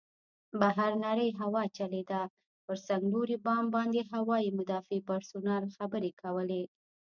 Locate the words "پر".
2.65-2.77